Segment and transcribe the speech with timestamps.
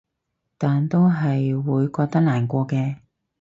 [0.57, 2.97] 但都係會覺得難過嘅